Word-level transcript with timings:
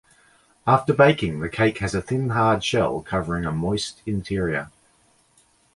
After 0.65 0.95
baking, 0.95 1.41
the 1.41 1.47
cake 1.47 1.77
has 1.77 1.93
a 1.93 2.01
thin 2.01 2.29
hard 2.29 2.63
shell 2.63 3.03
covering 3.03 3.45
a 3.45 3.51
moist 3.51 4.01
interior. 4.07 4.71